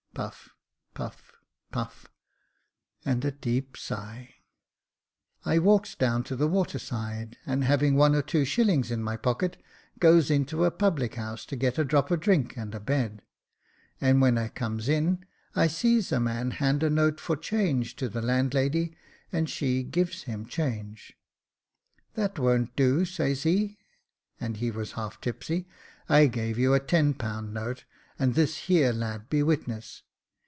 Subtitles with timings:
[0.13, 0.49] [Puff,
[0.93, 1.31] puff,
[1.71, 2.07] puff,
[3.05, 4.35] and a deep sigh.]
[5.45, 9.15] I walks down to the water side, and having one or two shillings in my
[9.15, 9.55] pocket,
[9.99, 13.21] goes into a public house to get a drop of drink and a bed.
[14.01, 15.25] And when I comes in,
[15.55, 18.97] I sees a man hand a note for change to the land lady,
[19.31, 21.17] and she gives him change.
[21.63, 23.77] * That won't do,' says he,
[24.41, 27.85] and he was half tipsy:* I gave you a ten pound note,
[28.19, 30.03] and this here lad be witness.'